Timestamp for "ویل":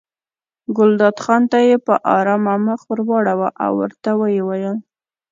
4.47-4.75